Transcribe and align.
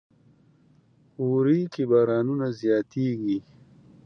وری 1.29 1.61
کې 1.73 1.83
بارانونه 1.91 2.47
زیات 2.59 2.85
کیږي. 2.93 3.37